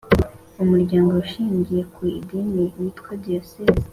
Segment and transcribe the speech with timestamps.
[0.63, 3.81] Umuryango Ushingiye ku Idini witwa Diyosezi